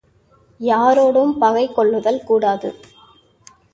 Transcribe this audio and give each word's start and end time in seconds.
யாரொடும் 0.59 1.33
பகை 1.37 1.65
கொள்ளுதல் 1.67 2.23
கூடாது. 2.23 2.71